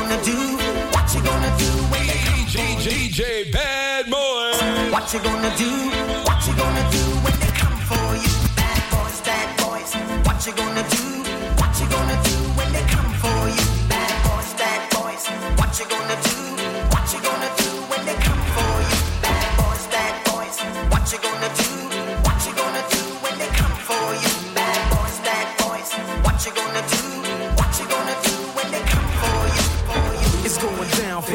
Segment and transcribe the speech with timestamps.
[0.00, 0.56] gonna do?
[0.92, 2.88] What you gonna do when they come for?
[2.88, 4.90] DJ Badmoy.
[4.92, 6.09] What you gonna do?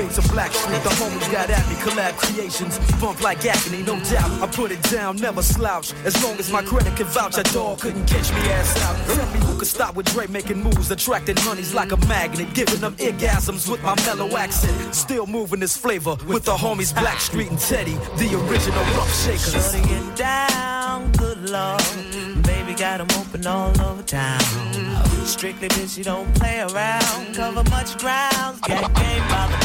[0.05, 0.83] Down, of black street.
[0.83, 2.77] The homies got at me, collab creations.
[2.99, 4.29] Bump like agony, no doubt.
[4.41, 5.93] I put it down, never slouch.
[6.05, 8.95] As long as my credit can vouch, a dog couldn't catch me ass out.
[9.15, 12.81] Tell me who could stop with Dre making moves, attracting honeys like a magnet, giving
[12.81, 14.93] them orgasms with my mellow accent.
[14.93, 19.53] Still moving this flavor with the homies Blackstreet and Teddy, the original rough shakers.
[19.53, 21.81] Shutting it down, good lord.
[22.43, 24.39] Baby got 'em open all over town.
[25.25, 27.33] Strictly bitch, you don't play around.
[27.35, 29.64] Cover much ground, got game by the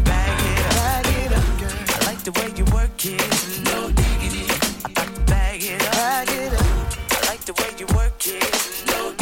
[2.21, 4.45] like the way you work it, no diggity.
[4.85, 5.93] I got to bag it up.
[5.93, 6.63] Bag it up.
[7.09, 9.20] I like the way you work it, no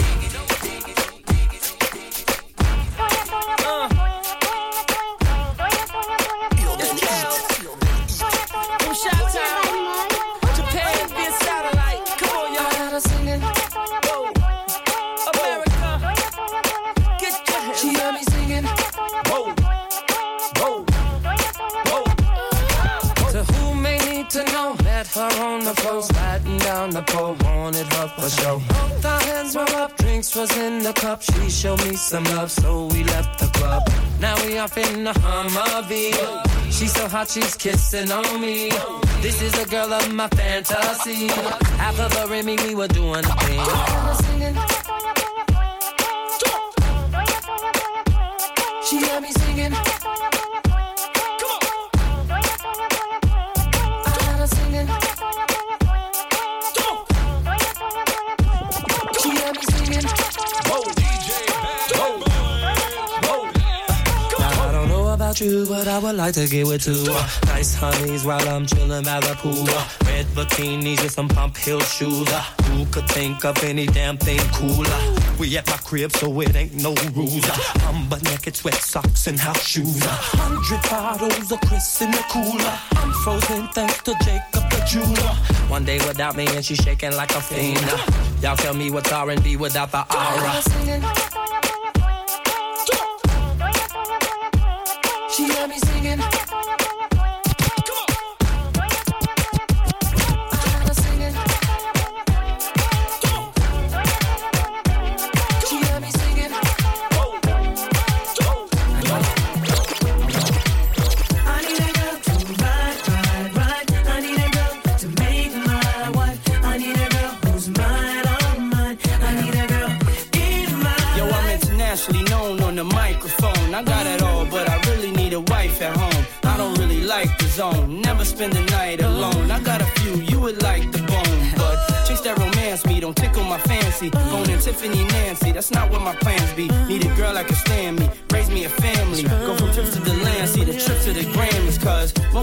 [31.59, 33.84] showed me some love, so we left the club.
[34.22, 36.72] Now we off in the Humvee.
[36.72, 38.70] She's so hot, she's kissing on me.
[39.20, 41.28] This is a girl of my fantasy.
[41.75, 44.99] Half of her and me, we were doing a thing.
[65.80, 69.22] But I would like to get with two uh, nice honeys while I'm chilling by
[69.22, 69.64] the pool.
[69.66, 72.28] Uh, red bikinis with some pump heel shoes.
[72.28, 75.00] Uh, who could think of any damn thing cooler?
[75.40, 77.46] We at my crib, so it ain't no rules.
[77.88, 80.04] I'm butt naked, sweat socks and house shoes.
[80.04, 82.76] Hundred bottles of Chris in the cooler.
[83.02, 85.34] I'm frozen thanks to Jacob the jeweler.
[85.70, 87.80] One day without me and she shaking like a fiend.
[88.42, 91.39] Y'all tell me what's R&B without the aura.
[95.59, 96.39] Had me singing.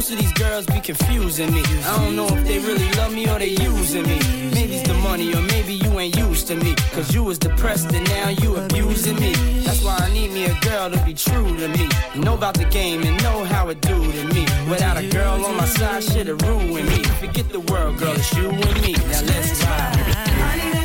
[0.07, 1.63] Most of these girls be confusing me.
[1.85, 4.21] I don't know if they really love me or they using me.
[4.55, 6.77] Maybe it's the money, or maybe you ain't used to me.
[6.93, 9.33] Cause you was depressed and now you abusing me.
[9.65, 11.89] That's why I need me a girl to be true to me.
[12.15, 14.43] Know about the game and know how it do to me.
[14.71, 17.03] Without a girl on my side, shit'll ruin me.
[17.19, 18.93] Forget the world, girl, it's you and me.
[18.93, 20.76] Now let's ride.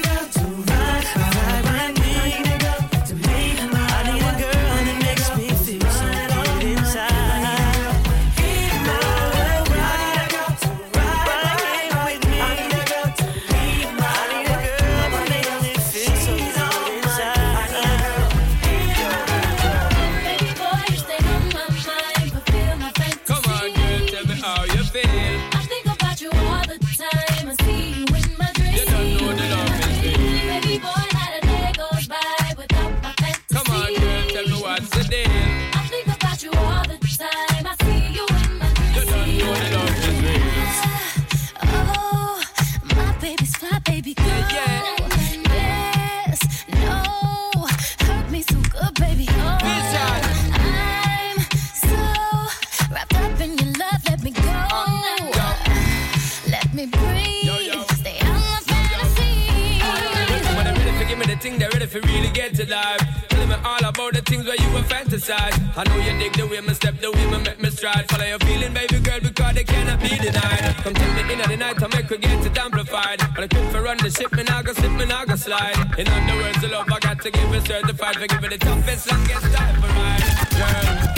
[65.81, 68.07] I know you dig the way me step, the way me make me stride.
[68.07, 70.75] Follow your feeling, baby girl, because they cannot be denied.
[70.83, 73.17] Come take me in at the night, I make her get it amplified.
[73.33, 75.77] But I quit for run the ship, and I go slip, and I go slide.
[75.97, 78.15] In other words, the love I got to give it certified.
[78.15, 80.21] For giving the toughest, longest time for mine,
[80.53, 81.10] girl.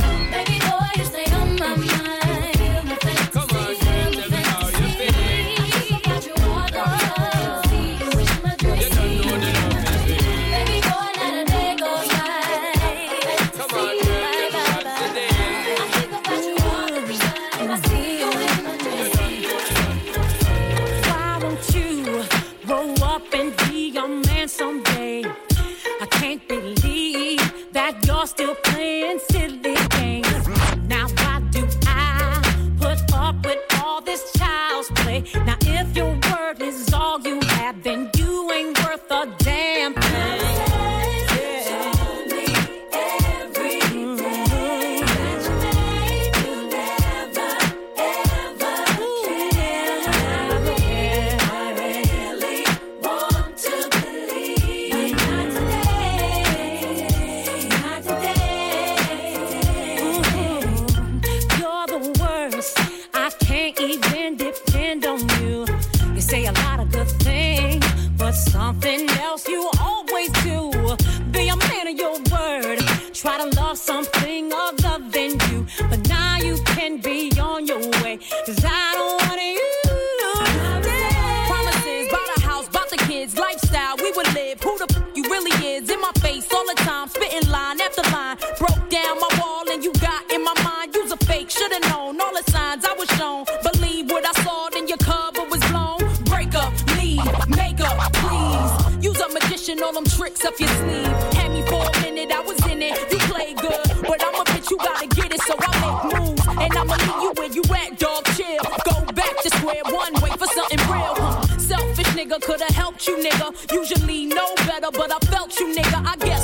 [112.34, 112.42] nigga.
[112.42, 113.74] Could've helped you, nigga.
[113.74, 116.06] Usually know better, but I felt you, nigga.
[116.06, 116.43] I guess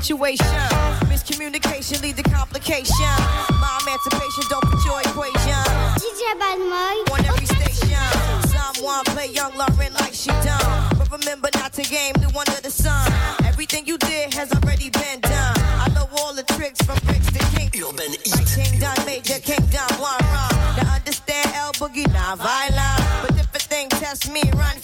[0.00, 0.46] situation.
[1.12, 3.14] Miscommunication lead to complication.
[3.60, 5.60] My emancipation don't put your equation.
[6.00, 7.12] DJ Badmoy.
[7.12, 8.00] On every station,
[8.48, 10.96] someone play young Lauryn like she done.
[10.96, 13.12] But remember not to game new under the sun.
[13.44, 15.56] Everything you did has already been done.
[15.84, 17.68] I know all the tricks from bricks to king.
[18.32, 20.52] Like King Don Major, King Don one run.
[20.76, 23.00] Now understand L Boogie, not violent.
[23.22, 24.79] But if a thing test me, run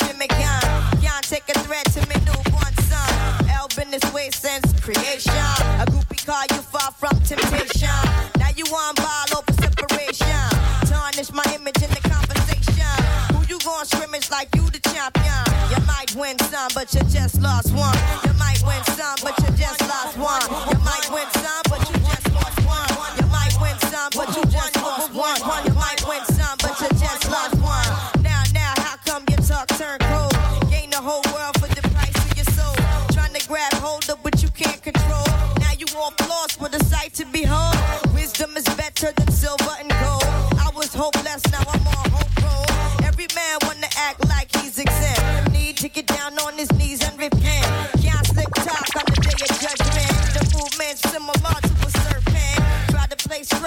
[8.99, 10.26] You over separation.
[10.87, 13.35] Tarnish my image in the conversation.
[13.35, 15.45] Who you gon' scrimmage like you the champion?
[15.71, 18.25] You might win some, but you just lost one.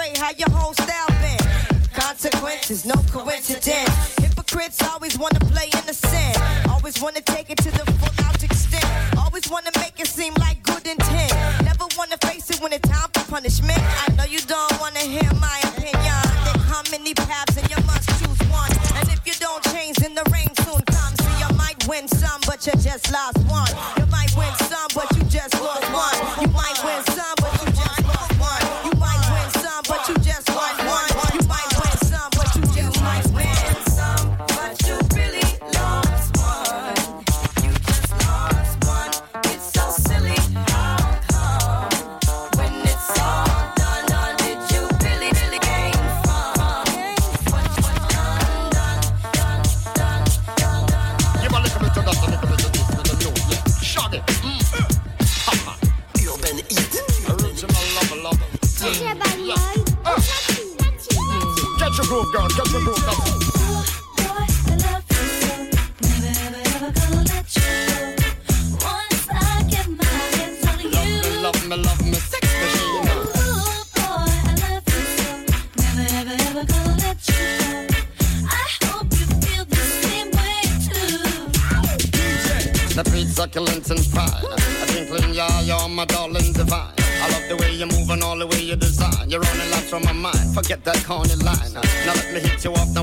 [0.00, 1.38] Straight, how your whole style been.
[1.92, 4.14] Consequences, no coincidence.
[4.16, 6.36] Hypocrites always wanna play innocent.
[6.68, 8.86] Always wanna take it to the full out extent.
[9.18, 11.32] Always wanna make it seem like good intent.
[11.64, 13.80] Never wanna face it when it's time for punishment.
[14.04, 16.20] I know you don't wanna hear my opinion.
[16.44, 18.72] There come many paths and you must choose one.
[18.96, 21.16] And if you don't change, then the rain soon comes.
[21.24, 23.99] So you might win some, but you just lost one.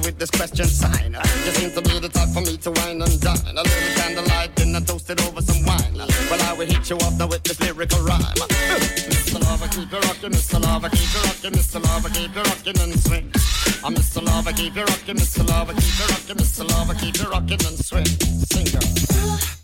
[0.08, 1.18] With this question sign.
[1.46, 3.56] You seem to be the type for me to wine and dine.
[3.60, 6.00] A little candlelight dinner toasted over some wine.
[6.32, 8.40] Well, I will hit you up now with this lyrical rhyme.
[9.12, 9.44] Mr.
[9.44, 10.62] Lover, keep it rocking, Mr.
[10.64, 11.84] Lover, keep it rocking, Mr.
[11.84, 13.32] Lover, keep it rocking and swing.
[13.84, 14.24] I'm Mr.
[14.24, 15.44] Lover, keep it rocking, Mr.
[15.46, 16.64] Lover, keep it rocking, Mr.
[16.72, 18.06] Lover, keep it rocking and swing.
[18.48, 19.57] Sing,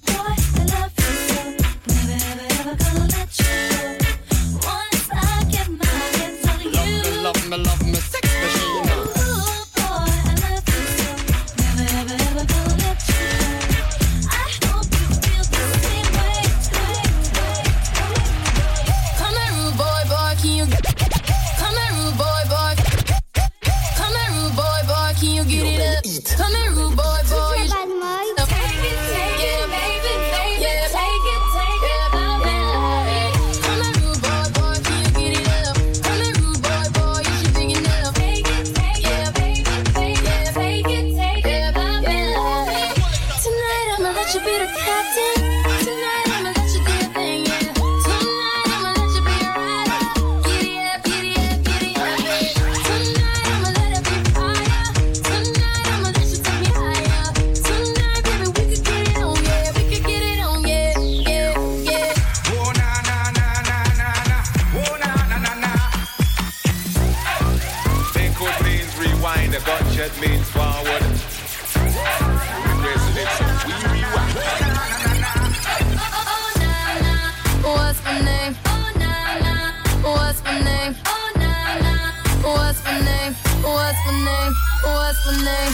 [83.74, 84.53] What's my name?
[84.84, 85.74] What's my name?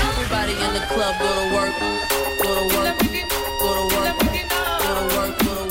[0.00, 1.74] Everybody in the club go to work,
[2.42, 2.98] go to work,
[3.60, 5.67] go to work, go to work, go to work,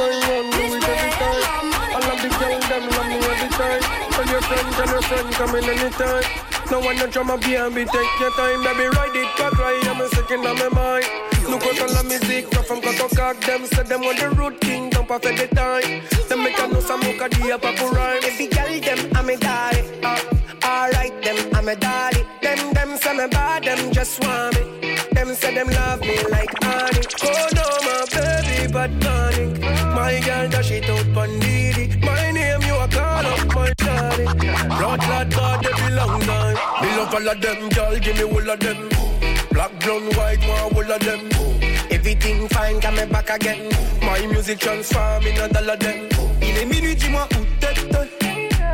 [0.00, 1.68] time run, it every time.
[1.92, 3.82] All the girls, them love me every time.
[4.14, 6.24] Tell your friend, tell your friend, come in anytime.
[6.70, 8.62] No one no drama, B&B, take your time.
[8.64, 11.04] Baby, ride it, cock right, I'm a second on my mind.
[11.48, 13.40] Look out all the music, no from cut cock.
[13.44, 16.02] Them say them want the root king, don't perfect the time.
[16.28, 18.22] Them make a know some muka di a papu rhyme.
[18.22, 19.82] Baby, girl, them, I'm a daddy.
[20.02, 22.24] Uh, alright, them, I'm a daddy.
[22.40, 24.96] Them, them say me bad, them just want me.
[25.12, 27.02] Them say them love me like honey.
[27.24, 28.19] Oh no, my baby,
[28.80, 29.60] but panic.
[29.94, 31.84] My girl, dash it out on Didi.
[32.06, 34.24] My name, you a call up my daddy.
[34.78, 36.56] Blood, blood, blood, they belong time.
[36.80, 38.78] Me love all of them, girl, give me all of them.
[39.54, 41.20] Black, brown, white, one, all of them.
[41.90, 43.68] Everything fine, come back again.
[44.02, 46.08] My music transform in a dollar them.
[46.40, 47.74] Il est minuit, dis-moi où t'es.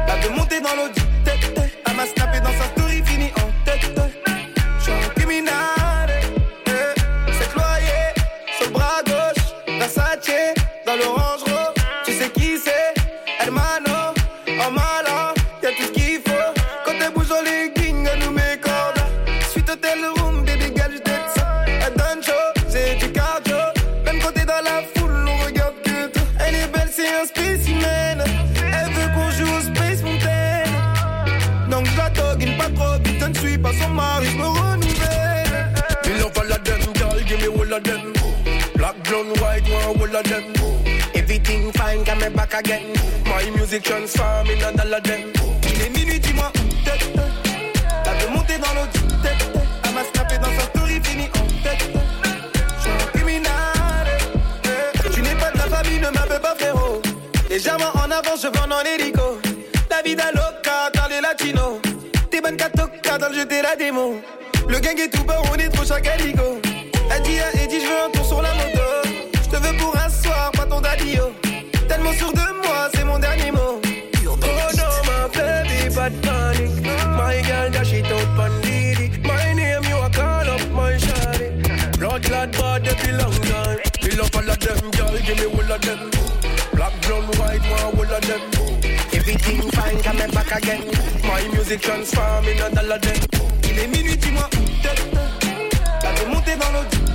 [0.09, 1.73] Elle veut monter dans l'eau du tête.
[1.87, 2.76] Elle m'a snappé dans sa
[37.77, 38.13] of them.
[38.75, 40.45] Black, brown, white, one, all of them.
[41.15, 42.95] Everything fine, come back again.
[43.25, 45.33] My music transform in a dollar them.
[45.63, 46.99] Il est minuit, dis-moi où t'es.
[48.07, 49.43] Elle veut monter dans du tête.
[49.85, 50.03] Elle m'a
[50.39, 51.85] dans sa story, fini en tête.
[52.81, 53.51] J'suis un criminel.
[55.13, 57.03] Tu n'es pas de la famille, ne m'appelle pas frérot.
[57.51, 59.39] Légèrement en avance, je vends en hélico.
[59.91, 61.81] La vida loca, dans les latinos.
[62.31, 64.21] T'es bonne catoca dans le jeu, t'es la démo.
[64.69, 66.61] Le gang est tout bas, on est trop chaque aligo.
[67.17, 68.83] Elle dit à Eddie, je veux un tour sur la moto.
[69.33, 71.33] Je te veux pour un soir, pas ton daddy, yo.
[71.89, 73.81] Tellement sûr de moi, c'est mon dernier mot.
[73.81, 74.37] Oh
[74.77, 76.71] no, my baby, but panic.
[77.17, 79.11] My girl, dash it out on Didi.
[79.25, 81.99] My name, you a call up my shawty.
[81.99, 83.79] Blood, blood, bad, they belong time.
[84.03, 86.11] Me love all of them, girl, give me all of them.
[86.75, 88.41] Black, brown, white, one, all of them.
[89.15, 90.85] Everything fine, come back again.
[91.25, 93.17] My music transform in a dollar them.
[93.65, 94.97] Il est minuit, dis-moi où t'es.
[96.17, 97.06] Veut monter dans l'eau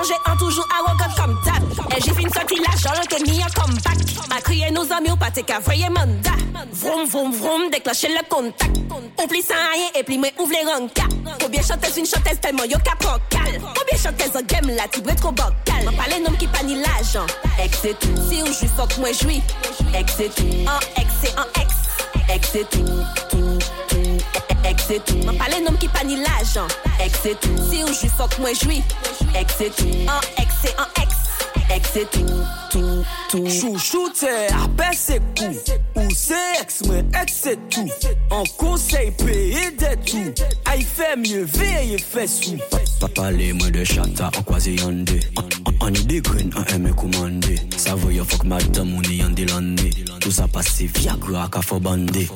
[0.00, 1.96] changé en toujours arrogant comme d'hab.
[1.96, 3.98] Et j'ai fini sortir l'argent, j'ai mis un comeback.
[4.36, 6.30] A crié nos amis, ou pas t'es qu'à voyer mandat.
[6.72, 8.70] Vroom, vroom, vroom, déclencher le contact.
[8.90, 11.38] On sans rien et puis moi ouvre les rancards.
[11.40, 13.60] Combien chanteuses, une chanteuse tellement yo capocal.
[13.60, 15.84] Combien chanteuses en game là, tu veux trop bocal.
[15.84, 17.26] M'en parle nom qui pas ni l'argent.
[17.62, 17.80] Ex.
[18.28, 19.42] Si ou juste faut que moi jouis.
[19.94, 20.14] Ex.
[20.66, 21.74] En ex c'est en ex.
[22.32, 23.49] Ex
[24.64, 26.68] Ek se tou, man pale nom ki pa ni l'ajan
[27.02, 28.82] Ek se tou, si ou jwi fok mwen jwi
[29.38, 31.10] Ek se tou, an ek se an ek
[31.70, 32.26] Ek se tou,
[32.72, 37.86] tou, tou Chouchou te apè se kou Ou se ek se mwen ek se tou
[38.34, 42.58] An konsey peye de tou Ay fe mye veye fe sou
[43.00, 45.46] Pa pale mwen de chata an kwaze yande An
[45.82, 47.58] On est des graines, on aime commander.
[47.76, 49.90] Ça veut dire fuck madame, on est en délané.
[50.20, 52.28] Tout ça passe Viagra, cafo bandé.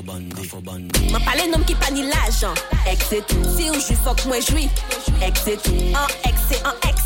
[1.12, 2.54] M'en parle nom qui pas ni l'argent.
[2.90, 3.44] Ex et tout.
[3.56, 4.68] Si on joue, fuck moi jouis.
[5.22, 5.72] Ex et tout.
[5.94, 7.02] En ex et en ex.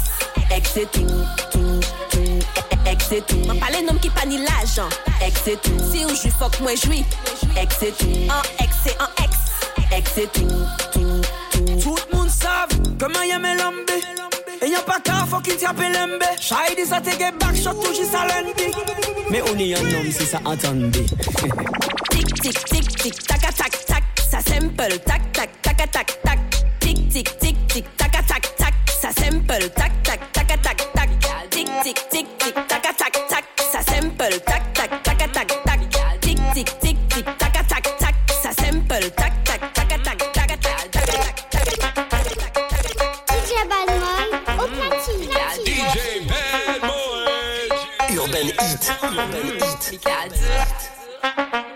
[0.55, 1.07] Ex et tout.
[1.51, 2.39] Tout, tout.
[2.87, 3.39] Ex et tout.
[3.47, 4.89] M'en parle nom qui pas ni l'argent.
[5.27, 5.79] Ex et tout.
[5.93, 7.05] Si on joue, fuck moi jouis.
[7.61, 8.07] Ex et tout.
[8.31, 9.37] En ex et en ex.
[9.97, 10.49] Ex et tout.
[10.93, 11.21] Tout,
[11.51, 11.81] tout.
[11.83, 13.85] Tout le monde savent comment y aimer l'homme
[14.87, 16.29] pa ka fok ki tiape lembe.
[16.41, 18.71] Chay di sa te ge back shot tou jisa lendi
[19.31, 21.03] Me ou ni yon nom si sa atande
[22.11, 25.58] Tic tic tic tic tac tac tac Ça simple tac tac
[48.29, 48.85] Urban Eat.
[49.03, 51.68] Urban Eat.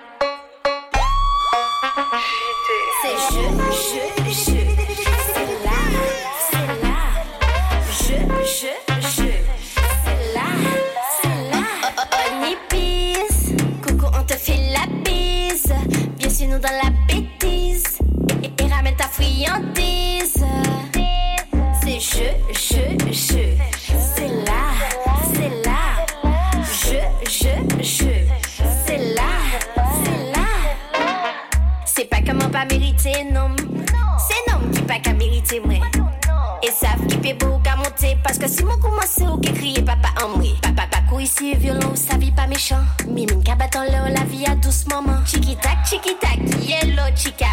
[42.63, 42.85] Méchant.
[43.09, 43.43] Mimine
[43.77, 45.25] en la vie a douce maman.
[45.27, 47.47] Chiki tac, chiki tac, yellow chica,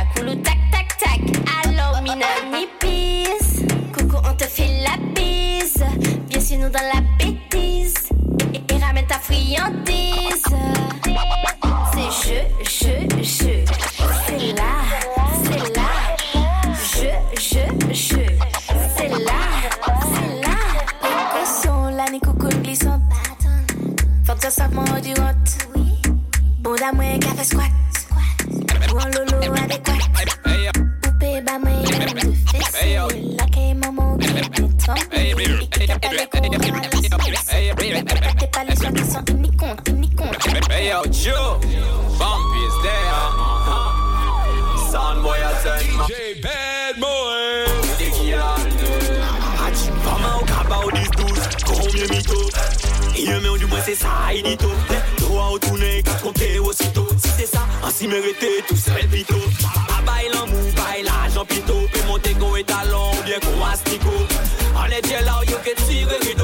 [46.41, 47.65] bad boy.
[50.03, 52.39] Mama ou kaba ou dis douce, koron mye mito
[53.15, 53.95] Ye men ou du mwen Si
[57.29, 59.35] se sa, ansi merete, tout se repito
[59.97, 64.13] A bay lan mou, bay la jampito Pe monte go etalon, ou bien kon astiko
[64.75, 66.38] An etye la ou yo ke tire rito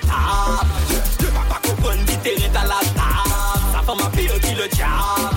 [0.00, 3.32] bataille Le papa comprend t'es à la table
[3.72, 5.36] Sa femme a pire qui le diable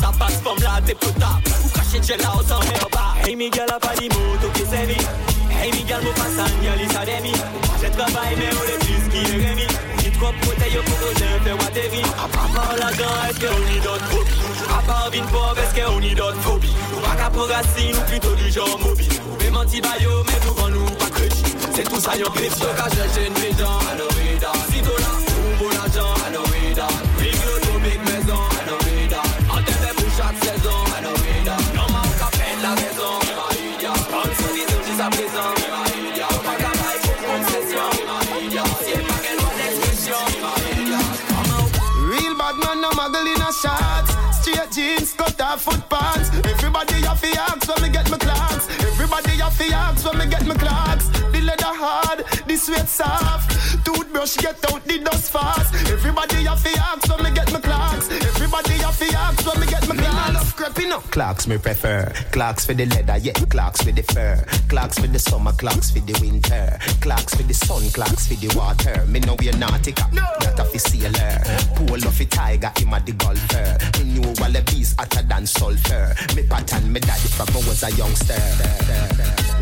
[0.00, 3.14] ça passe comme là t'es potable Ou caché de là au sang mais au bas
[3.24, 6.92] Hey Miguel a pas dit moto qui mis Hey Miguel mo passe un yal il
[6.92, 7.32] s'adémie
[7.80, 9.66] J'ai travaillé mais on est plus qui est remis
[10.02, 14.00] J'ai trop protège pour que j'ai fait vie À part l'argent est-ce qu'on y donne
[14.10, 18.10] trop À part vine pauvre est-ce qu'on y donne phobie Ou pas qu'à racine ou
[18.10, 21.35] plutôt du genre mobile Ou même anti-bayo mais devant nous pas crédit
[21.76, 25.12] C'est tout ça yon grip Stockage chercher une pigeon I know it that Sito là,
[25.12, 26.42] ou bon l'argent I know
[27.84, 31.12] big maison I know fait pour chaque saison I know
[31.76, 35.68] Non ma qu'à peine la raison Il m'a idiot On se dit jusqu'à présent Il
[35.68, 39.56] m'a idiot Faut pas qu'à bailler pour concession Il m'a idiot C'est pas qu'elle doit
[39.60, 41.04] d'expression Il m'a idiot
[42.08, 44.25] Real bad man, no muggle in a shot.
[44.46, 46.30] Straight jeans, cut off foot pants.
[46.46, 48.68] Everybody have to ask when me get my clocks.
[48.78, 51.08] Everybody have to ask when me get my clocks.
[51.32, 53.50] The leather hard, the sweat soft.
[53.84, 55.74] Toothbrush get out the dust fast.
[55.90, 58.08] Everybody have to ask when me get my clocks.
[58.08, 58.65] Everybody
[58.98, 60.34] to ask when me get my clocks.
[60.34, 61.02] love creeping up.
[61.10, 62.12] Clocks me prefer.
[62.32, 63.32] Clocks for the leather, yeah.
[63.50, 64.44] Clocks for the fur.
[64.68, 66.78] Clocks for the summer, clocks for the winter.
[67.00, 69.04] Clocks for the sun, clocks for the water.
[69.06, 71.40] Me know we're nautica, not a fi sailor.
[71.76, 73.78] Pool of a tiger, him a the golfer.
[73.98, 76.14] Me knew all the bees hotter than sulfur.
[76.34, 78.40] Me pattern, me daddy from I was a youngster.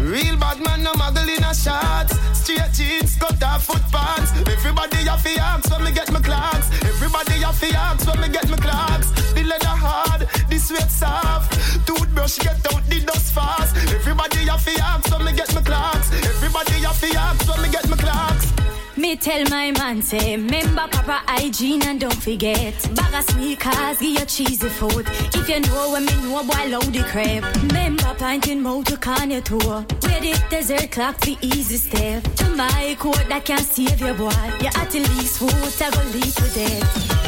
[0.00, 2.10] Real bad man, no muggle in a shot.
[2.34, 4.32] Straight jeans, cut off foot pants.
[4.48, 6.68] Everybody have to ask when me get my clocks.
[6.82, 9.23] Everybody have to ask when me get my clocks.
[9.44, 11.52] The leather hard, the sweat soft.
[11.86, 13.76] Toothbrush get out the dust fast.
[13.92, 16.10] Everybody have to ask when me get my clocks.
[16.12, 18.52] Everybody have to ask when me get my clocks.
[18.96, 22.74] Me tell my man say, remember proper hygiene and don't forget.
[22.94, 25.06] Bag of sneakers, give your cheesy food.
[25.34, 27.44] If you know when me know, boy, load the crap.
[27.64, 29.84] Remember pinting motor can you tour.
[30.00, 32.22] Where the desert clock the easy step.
[32.36, 34.32] To my coat that can save your boy.
[34.62, 37.23] You at the least food, I go to death.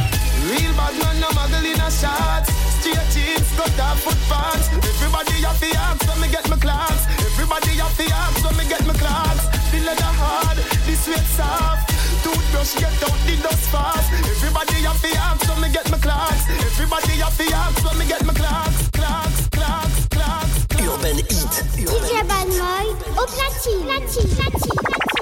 [0.47, 2.47] Real bad man, no muggle in a shot.
[2.79, 4.71] Straight jeans, got off foot pants.
[4.95, 7.03] Everybody have the axe when me get my clocks.
[7.35, 9.43] Everybody have the axe when me get my clocks.
[9.75, 10.55] The leather hard,
[10.87, 11.91] the sweat soft.
[12.23, 14.07] Toothbrush get out the dust fast.
[14.39, 16.43] Everybody have the axe when me get my clocks.
[16.47, 18.87] Everybody have the axe when me get my clocks.
[18.95, 20.55] Clocks, clocks, clocks.
[20.79, 21.53] Urban Heat.
[21.75, 22.87] DJ Badmoy,
[23.19, 25.16] au platine, platine, platine, platine.